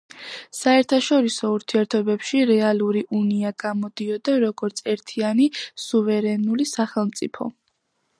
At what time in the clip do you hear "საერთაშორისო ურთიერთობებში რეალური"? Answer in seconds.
0.59-3.03